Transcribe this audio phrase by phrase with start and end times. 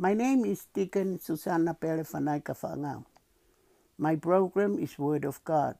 [0.00, 3.04] My name is Deacon Susanna Pelefanaika.
[3.98, 5.76] My program is Word of God.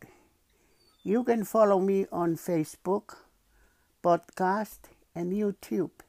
[1.02, 3.16] You can follow me on Facebook,
[4.04, 6.04] podcast, and YouTube.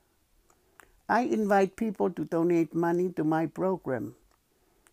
[1.08, 4.16] I invite people to donate money to my program.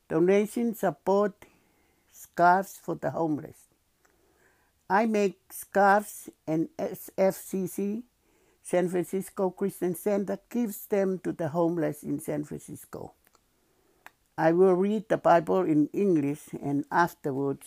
[0.08, 1.44] Donations support
[2.12, 3.66] scarves for the homeless.
[4.88, 8.04] I make scarves and SFCC,
[8.68, 13.14] San Francisco Christian Center, gives them to the homeless in San Francisco.
[14.36, 17.66] I will read the Bible in English and afterwards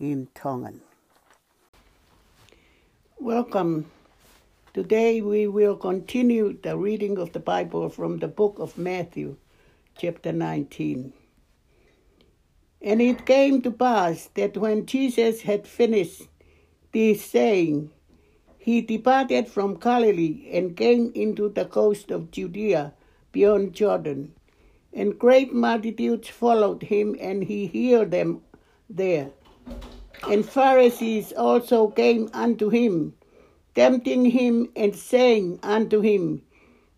[0.00, 0.80] in Tongan.
[3.20, 3.90] Welcome.
[4.72, 9.36] Today we will continue the reading of the Bible from the book of Matthew,
[9.98, 11.12] chapter 19.
[12.80, 16.22] And it came to pass that when Jesus had finished
[16.92, 17.90] this saying,
[18.66, 22.94] he departed from Galilee and came into the coast of Judea
[23.30, 24.34] beyond Jordan.
[24.92, 28.42] And great multitudes followed him, and he healed them
[28.90, 29.30] there.
[30.28, 33.14] And Pharisees also came unto him,
[33.76, 36.42] tempting him and saying unto him,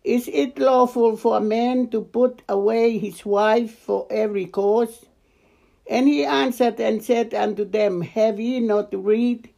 [0.03, 5.05] Is it lawful for a man to put away his wife for every cause?
[5.87, 9.49] And he answered and said unto them, Have ye not read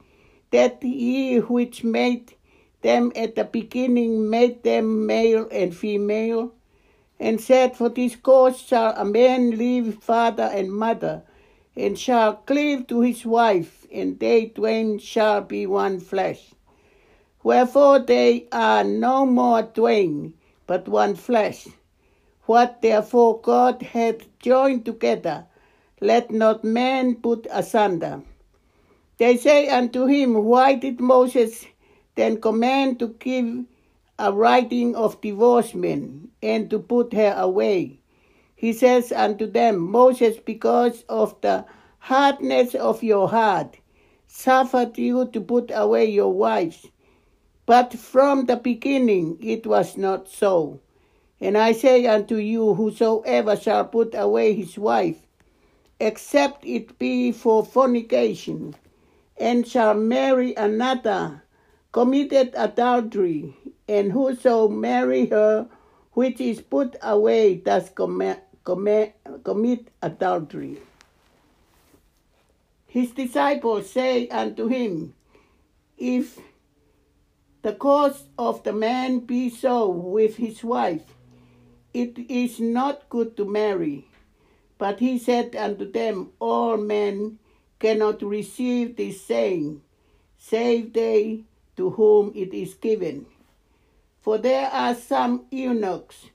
[0.52, 2.36] that he which made
[2.82, 6.54] them at the beginning made them male and female?
[7.20, 11.24] And said, For this cause shall a man leave father and mother,
[11.76, 16.52] and shall cleave to his wife, and they twain shall be one flesh.
[17.44, 20.34] Wherefore they are no more twain,
[20.68, 21.68] but one flesh.
[22.46, 25.46] What therefore God hath joined together,
[26.00, 28.24] let not man put asunder.
[29.22, 31.68] They say unto him, Why did Moses
[32.16, 33.66] then command to give
[34.18, 38.00] a writing of divorcement and to put her away?
[38.56, 41.66] He says unto them, Moses, because of the
[42.00, 43.78] hardness of your heart,
[44.26, 46.88] suffered you to put away your wives.
[47.68, 50.80] But from the beginning it was not so.
[51.40, 55.28] And I say unto you, whosoever shall put away his wife,
[56.00, 58.74] except it be for fornication,
[59.42, 61.42] and shall marry another,
[61.92, 63.58] committed adultery,
[63.88, 65.68] and whoso marry her
[66.14, 70.78] which is put away does commit, commit, adultery.
[72.86, 75.16] His disciples say unto him,
[75.98, 76.38] If
[77.64, 81.16] the cause of the man be so with his wife,
[81.94, 84.06] it is not good to marry.
[84.78, 87.40] But he said unto them, All men
[87.82, 89.82] cannot receive this saying,
[90.38, 91.42] save they
[91.76, 93.26] to whom it is given.
[94.22, 96.30] For there are some eunuchs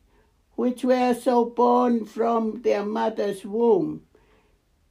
[0.57, 4.03] which were so born from their mother's womb,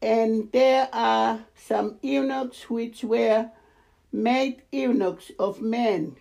[0.01, 3.51] and there are some eunuchs which were
[4.13, 6.15] made eunuchs of men,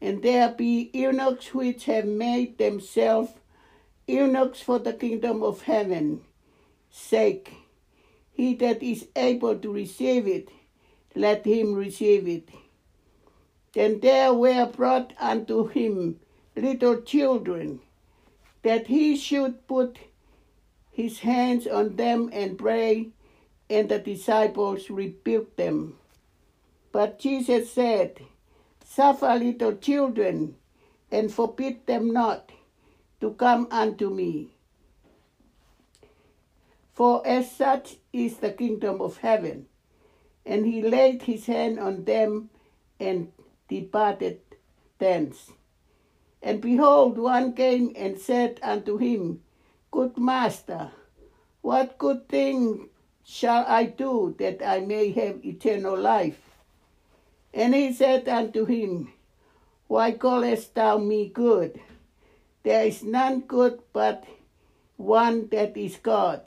[0.00, 3.32] and there be eunuchs which have made themselves
[4.06, 6.22] eunuchs for the kingdom of heaven
[6.90, 7.52] sake.
[8.40, 10.48] He that is able to receive it,
[11.14, 12.48] let him receive it.
[13.74, 16.20] Then there were brought unto him
[16.56, 17.80] little children,
[18.62, 19.98] that he should put
[20.90, 23.10] his hands on them and pray,
[23.68, 25.98] and the disciples rebuked them.
[26.92, 28.22] But Jesus said,
[28.82, 30.56] Suffer little children,
[31.12, 32.52] and forbid them not
[33.20, 34.48] to come unto me.
[37.00, 39.68] For as such is the kingdom of heaven.
[40.44, 42.50] And he laid his hand on them
[43.00, 43.32] and
[43.68, 44.42] departed
[44.98, 45.52] thence.
[46.42, 49.40] And behold, one came and said unto him,
[49.90, 50.90] Good master,
[51.62, 52.90] what good thing
[53.24, 56.42] shall I do that I may have eternal life?
[57.54, 59.10] And he said unto him,
[59.86, 61.80] Why callest thou me good?
[62.62, 64.24] There is none good but
[64.98, 66.42] one that is God.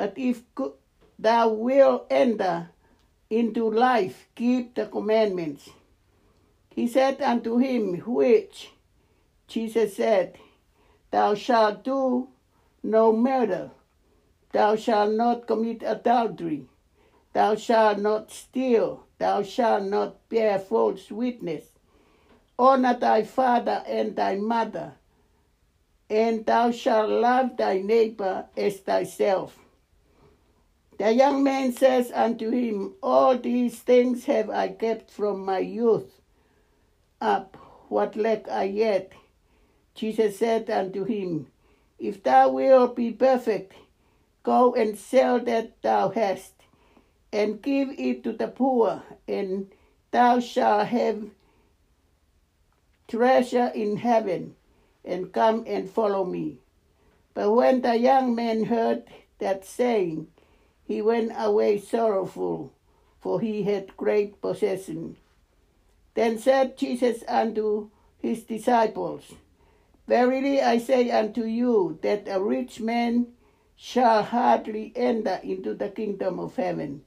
[0.00, 0.44] But if
[1.18, 2.70] thou wilt enter
[3.28, 5.68] into life, keep the commandments.
[6.70, 8.70] He said unto him, Which?
[9.46, 10.38] Jesus said,
[11.10, 12.28] Thou shalt do
[12.82, 13.72] no murder.
[14.52, 16.64] Thou shalt not commit adultery.
[17.34, 19.04] Thou shalt not steal.
[19.18, 21.64] Thou shalt not bear false witness.
[22.58, 24.94] Honor thy father and thy mother.
[26.08, 29.58] And thou shalt love thy neighbor as thyself.
[31.00, 36.20] The young man says unto him, All these things have I kept from my youth
[37.22, 37.56] up.
[37.88, 39.14] What lack I yet?
[39.94, 41.46] Jesus said unto him,
[41.98, 43.72] If thou wilt be perfect,
[44.42, 46.52] go and sell that thou hast,
[47.32, 49.72] and give it to the poor, and
[50.10, 51.30] thou shalt have
[53.08, 54.54] treasure in heaven,
[55.02, 56.58] and come and follow me.
[57.32, 59.04] But when the young man heard
[59.38, 60.26] that saying,
[60.90, 62.72] he went away sorrowful,
[63.20, 65.16] for he had great possession.
[66.14, 69.34] Then said Jesus unto his disciples,
[70.08, 73.28] Verily I say unto you, that a rich man
[73.76, 77.02] shall hardly enter into the kingdom of heaven.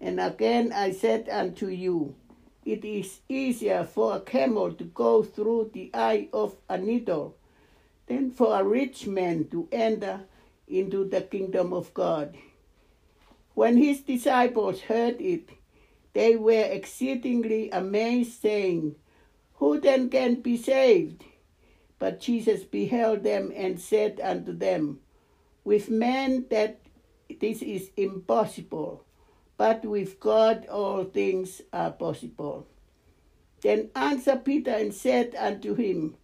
[0.00, 2.14] And again I said unto you,
[2.64, 7.36] it is easier for a camel to go through the eye of a needle
[8.06, 10.22] than for a rich man to enter
[10.66, 12.34] into the kingdom of God.
[13.60, 15.50] When his disciples heard it,
[16.14, 18.96] they were exceedingly amazed, saying,
[19.56, 21.24] Who then can be saved?
[21.98, 25.00] But Jesus beheld them and said unto them,
[25.62, 26.80] With men that
[27.38, 29.04] this is impossible
[29.58, 32.66] but with God all things are possible.
[33.60, 36.16] Then answered Peter and said unto him,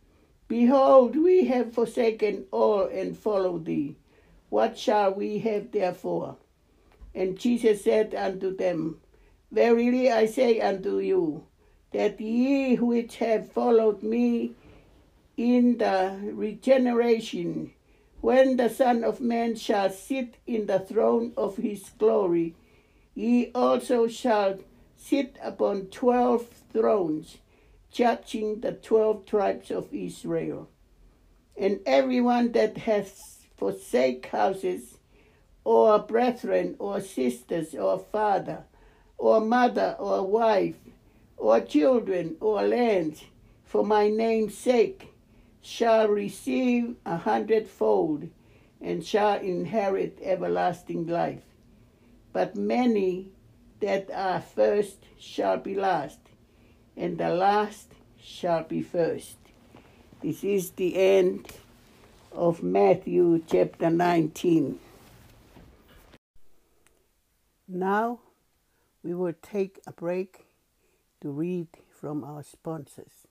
[0.49, 3.97] Behold, we have forsaken all and followed thee.
[4.49, 6.39] What shall we have therefore?
[7.17, 9.01] And Jesus said unto them,
[9.51, 11.47] Verily I say unto you,
[11.93, 14.53] that ye which have followed me
[15.37, 17.73] in the regeneration,
[18.21, 22.55] when the Son of Man shall sit in the throne of his glory,
[23.15, 24.59] Ye also shall
[24.99, 27.39] sit upon twelve thrones,
[27.91, 30.69] judging the twelve tribes of Israel.
[31.57, 34.96] And everyone that hath forsake houses,
[35.67, 38.63] or brethren, or sisters, or father,
[39.19, 40.77] or mother, or wife,
[41.37, 43.25] or children, or lands,
[43.65, 45.13] for my name's sake,
[45.61, 48.29] shall receive a hundredfold,
[48.81, 51.43] and shall inherit everlasting life
[52.37, 53.29] but many
[53.81, 56.19] that are first shall be last,
[56.95, 59.39] and the last shall be first.
[60.21, 61.47] This is the end
[62.33, 64.79] of Matthew chapter 19.
[67.69, 68.21] Now
[69.03, 70.47] we will take a break
[71.21, 73.27] to read from our sponsors.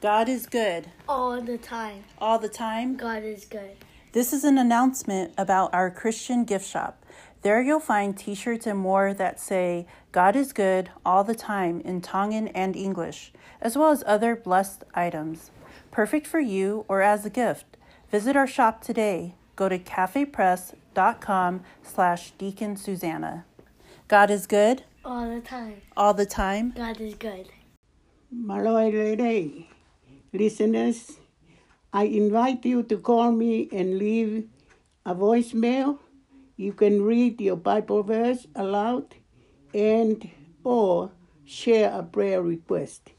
[0.00, 0.90] God is good.
[1.06, 2.04] All the time.
[2.18, 2.96] All the time.
[2.96, 3.76] God is good.
[4.12, 7.04] This is an announcement about our Christian gift shop.
[7.42, 11.82] There you'll find t shirts and more that say, God is good all the time
[11.82, 15.50] in Tongan and English, as well as other blessed items.
[15.90, 17.76] Perfect for you or as a gift.
[18.10, 19.34] Visit our shop today.
[19.56, 20.87] Go to cafepress.com
[21.82, 23.44] slash Deacon Susanna.
[24.08, 24.84] God is good.
[25.04, 25.82] All the time.
[25.96, 26.72] All the time.
[26.76, 27.48] God is good.
[28.34, 29.66] Maloy
[30.32, 31.18] listeners,
[31.92, 34.48] I invite you to call me and leave
[35.06, 35.98] a voicemail
[36.58, 39.14] you can read your Bible verse aloud
[39.72, 40.28] and
[40.64, 41.12] or
[41.44, 43.12] share a prayer request.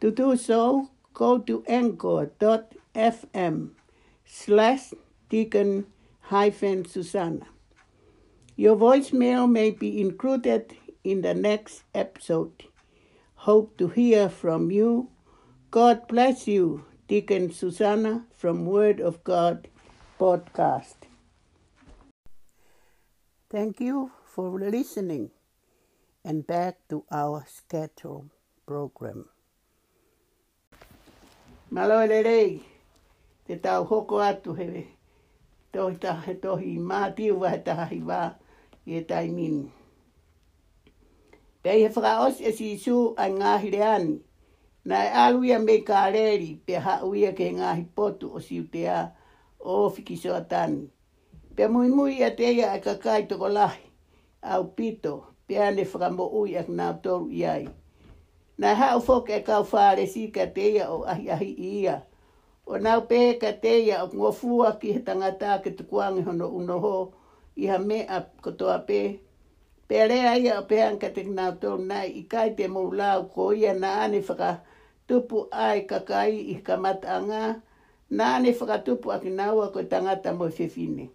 [0.00, 3.70] To do so, go to anchor.fm
[4.24, 4.94] slash
[5.28, 5.86] deacon
[6.28, 7.46] hyphen Susanna.
[8.56, 12.64] Your voicemail may be included in the next episode.
[13.46, 15.10] Hope to hear from you.
[15.70, 19.68] God bless you, Deacon Susanna from Word of God
[20.18, 21.06] podcast.
[23.48, 25.30] Thank you for listening
[26.24, 28.26] and back to our schedule
[28.66, 29.26] program.
[31.70, 32.62] Malolelei,
[33.46, 34.95] te tau hoko atu hewe.
[35.72, 38.22] Tohi tahe tohi mātiu wa tahi wā
[38.86, 39.66] i e tai minu.
[41.62, 44.18] Pei he whakaos e si su ai ngāhi reani.
[44.86, 49.00] Na e aluia me ka reri pe hauia ke ngāhi potu o siutea
[49.58, 50.86] o whikisoa tani.
[51.56, 53.82] Pe mui mui a te ia e kakai toko lahi,
[54.42, 55.14] au pito,
[55.46, 57.66] pe ane whakamo ui ak nā toru iai.
[58.60, 61.96] Nā hau fok e kau whāre si ka te ia o ahi ahi ia.
[62.66, 66.96] O nau pēka teia te o ngofua ki he tangata ke tukuangi hono unoho
[67.62, 69.02] i ha mea kotoa pē.
[69.88, 72.90] Pe rea ia o pe te nāu toru nai i kai te mou
[73.34, 74.50] ko ia nā ane whaka
[75.06, 77.62] tupu ai kakai i kamata anga.
[78.10, 81.06] Nā ane whakatupu aki naua ko tangata mo whiwhine.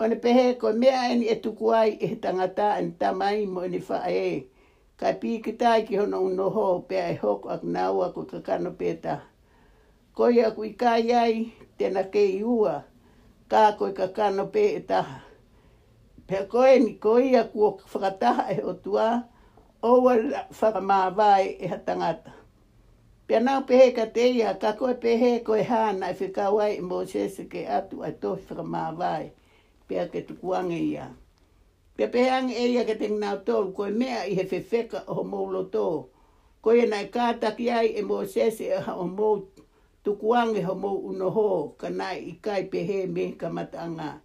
[0.00, 3.78] O ne pehe ko mea eni e tuku ai e tangata en tamai mo ni
[3.88, 4.46] wha e.
[4.98, 8.42] Kai pī ki tai ki hono unoho pēa pe ai hoko ak nau aku ka
[8.42, 9.22] kano peta.
[10.16, 11.34] Ko i aku i kai ai
[11.78, 12.82] tēnā kei ua.
[13.50, 15.20] kā ko ka kano pe e taha.
[16.26, 19.08] Pea koe ni ko aku o whakataha e o tua.
[19.82, 20.14] oua
[20.60, 22.32] whakamāwai e hatangata.
[23.26, 27.36] Pea nau pehe ka te ia, ka koe pehe koe hāna e whikawai e Moses
[27.50, 29.30] ke atu ai tohi whakamāwai.
[29.88, 31.10] Pea ke tukuange ia.
[31.96, 35.64] Pea pehe e ia ke te ngau tolu, koe mea i he whewheka o moulo
[35.74, 36.08] tō.
[36.62, 39.06] Koe nai kātaki ai e Moses e ha o
[40.06, 44.22] tuku tukuange ho mo uno ho kana i kai pehe me ka matanga.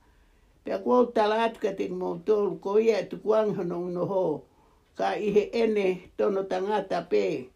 [0.63, 4.45] Pea ko tala ka te mo tolu, ko ia tuku tukuange ho uno ho
[4.93, 7.49] ka i he ene tono tangata pe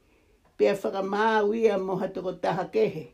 [0.58, 3.14] pe whaka māu ia mo hatoko taha kehe.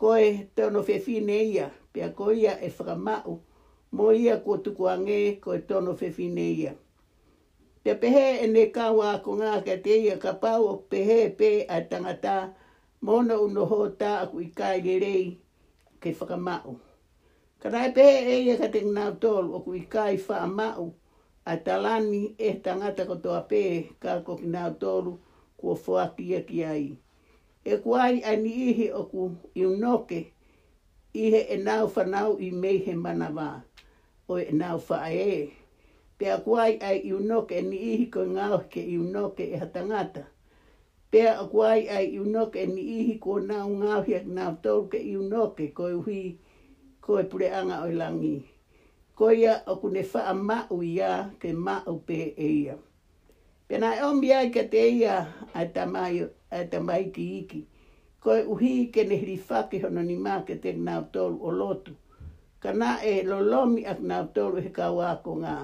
[0.00, 3.44] Koe tono whewhine ia, pe ko ia e whaka mau,
[3.92, 6.72] mo ia ko tuku ange ko tono whewhine ia.
[7.84, 11.84] Pe pehe e ne kawa ko ngā ka te ia ka pau pehe pe a
[11.84, 12.56] tangata,
[13.00, 15.26] mona uno ho ta aku i kai gerei
[16.00, 16.76] ke whaka mau.
[17.60, 20.84] Ka rai pehe e ka te ngā tolu o ku i kai wha mau,
[21.44, 23.62] a talani e tangata ko to pe
[24.02, 25.12] ka ko ki ngā tolu,
[25.58, 26.86] kua whakia ki ai.
[27.64, 29.22] E kuai ai ni ihi o ku
[29.54, 30.20] i unoke,
[31.12, 33.28] ihe e nau whanau i mei he mana
[34.28, 35.40] o e nau whae e.
[36.18, 40.24] Pea kuai ai i unoke ni ihi ko ngau ke i unoke e hatangata.
[41.10, 44.52] Pea a kuai ai i unoke e ni ihi ko nā o ngā hia nau
[44.62, 46.38] tau ke i unoke ko hui
[47.02, 48.36] ko e pure anga o langi.
[49.18, 52.76] Ko ia o ku ne wha mau ia ke mau pe e ia.
[53.66, 55.16] Pena e ombi ai ka te ia
[55.54, 57.60] a tamai, a tamai ki iki.
[58.22, 59.36] Ko uhi ke ne hiri
[59.70, 61.92] ke hono ni mā ke te ngāu tolu o lotu.
[62.62, 65.58] Ka nā e lolomi ak ngāu tau he kawa ko ngā.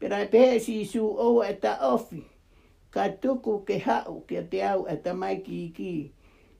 [0.00, 2.33] Pena e pehe si isu o e ta ofi.
[2.94, 5.94] Ka tuku ke hau ke te au a tamai ki ki.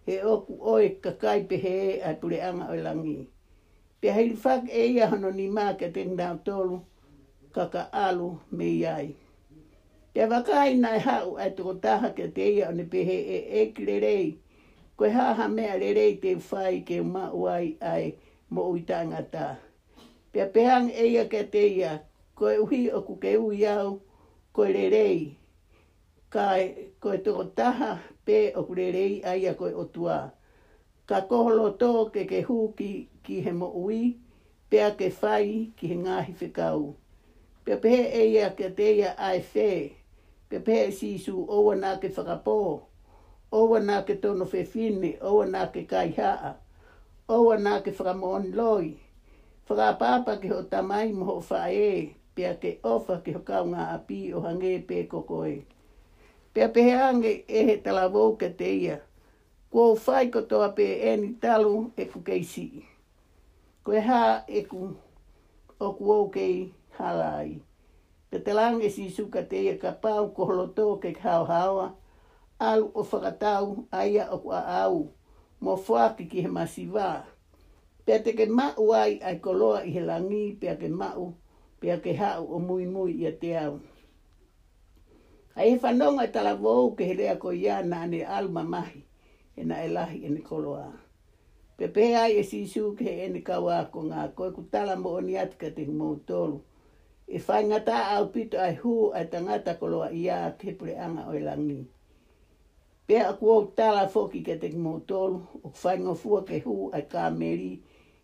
[0.06, 3.18] He oku oe ka kai pehe a pule anga o langi.
[4.00, 6.78] Pea hiri whak e ia hono ni mā ke te ngau tolu
[7.54, 9.14] ka ka alu me iai.
[10.14, 13.62] Te wakai nai hau a tuko taha ke te ia o ne pehe e e
[13.76, 14.18] kire.
[14.98, 18.04] Koe haha mea rerei te whai ke ma uai ai
[18.50, 19.46] mo uitanga ngata.
[20.32, 21.94] Pea pehang e ke te ia,
[22.34, 24.02] koe uhi o ke ui au,
[24.52, 25.38] koe rerei.
[26.34, 27.92] Kai koe toko taha
[28.26, 30.18] pe o kurerei ai a koe o tua.
[31.08, 32.92] Ka koholo tō ke ke hū ki,
[33.24, 34.00] ki he mo ui,
[34.70, 36.94] pea ke whai ki he ngāhi whikau.
[37.64, 40.04] Pea pehe e ia ke te ia ai whee
[40.54, 42.58] pe pe si su o na ke whakapō,
[43.58, 46.54] owa nā ke tono whewhine, owa nā ke kaihaa,
[47.28, 48.92] owa nā ke whakamon loi,
[49.68, 54.44] whakapāpa ke ho tamai mo ho whae, pea ke ofa ke ho kaunga api o
[54.46, 55.56] hange pe kokoe.
[56.54, 58.98] Pea pehe ange e he talavou ke te ia,
[59.74, 62.66] ko whai kotoa pe e ni talu e ku keisi.
[63.82, 64.82] Koe ha e ku
[65.80, 67.58] o ku au kei halai.
[68.30, 71.86] Te te lange si suka te ia ka pau ko holoto ke hao hawa,
[72.68, 75.10] alu o whakatau aia o kua au,
[75.60, 77.08] mo whaki ki he masiwa.
[78.06, 81.34] Pea te ke mau ai ai koloa i he langi, pea ke mau,
[81.82, 83.80] pea ke hau o mui mui ia te au.
[85.56, 89.00] Ai e whanonga e tala vou ke herea ko ia na ne alma mahi,
[89.56, 90.90] e na e lahi e ne koloa.
[91.76, 95.14] Pe pe ai e sisu ke e ne kawa ko ngā koe ku tala mo
[95.18, 96.58] oni ni te mo tolu
[97.26, 101.32] e whai ngata au pito ai hu ai tangata koloa ia ke pure anga o
[101.32, 101.86] langi.
[103.06, 107.02] Pea aku o tala foki ke te mo tolu, o whai ngofua ke hu ai
[107.02, 107.80] ka meri,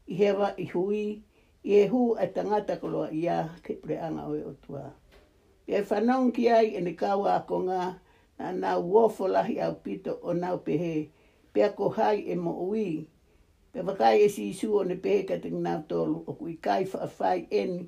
[0.06, 1.22] i hewa i hui,
[1.64, 4.99] i e hu ai tangata koloa ia ke pure anga o o tua.
[5.70, 7.82] Pea whanong ki ai e ne kawa a konga
[8.38, 11.06] na nā wofo lahi au pito o nau pehe,
[11.54, 13.06] pea ko hai e mo ui,
[13.70, 16.82] Pea wakai e si isu o ne pehe ka te ngā tolu, o kui kai
[16.90, 17.86] whaafai eni,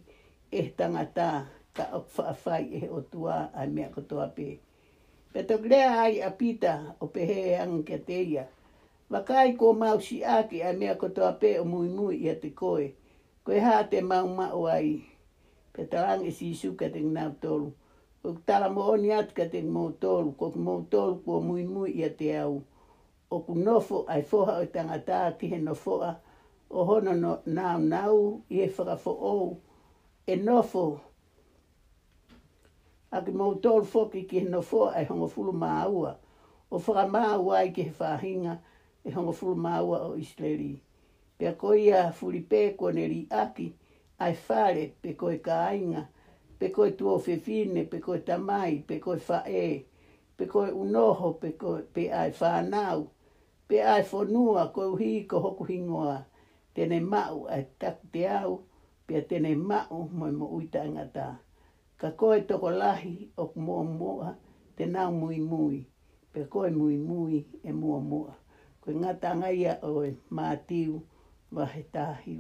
[0.53, 1.29] e tangata
[1.75, 4.61] ka o whaafai e o tua ai mea kotoa pe.
[5.33, 8.47] Pea tok grea ai a pita o pehe ang kia teia.
[9.11, 12.93] Wakai ko mau si aki ai mea kotoa pe o mui mui ia te koe.
[13.43, 15.12] Koe ha te mau mau ai.
[15.73, 17.73] Ka talang si isu ka te ngau tolu.
[18.25, 20.37] O tala mo oni atu ka te mo tolu.
[20.37, 22.61] Ko mo tolu kua mui mui ia te au.
[23.33, 26.21] O ku nofo ai foha o tangata ki he nofoa.
[26.69, 28.17] O hono no nau nau
[28.52, 29.61] i e whakafo ou
[30.26, 31.00] e nofo
[33.12, 36.17] a ki mau tolu foki ki he nofoa ai hongo fulu māua.
[36.71, 38.61] O whaka māua ai ki he whahinga
[39.05, 40.75] e hongo fulu māua o Israeli.
[41.38, 42.12] Pea koia
[42.76, 43.73] kua neri ko aki
[44.25, 46.02] ai whare pe koe ka ainga,
[46.59, 49.85] pe koe tuo whiwhine, pe koe tamai, pe koe whae,
[50.37, 53.00] pe koe unoho, pe koe pe ai whanau,
[53.69, 56.19] pe ai whanua koe uhi ko hoku hingoa,
[56.75, 58.61] tene mau ai taku te au,
[59.07, 61.29] pe tene mau mo mo uita ngata.
[62.00, 64.35] Ka koe toko lahi o mua mua
[64.76, 65.79] te nau mui mui.
[66.33, 68.33] Pe koe mui mui e mua mua.
[68.81, 71.02] Koe ngata ngai oe mātiu
[71.52, 72.38] wahe tāhi.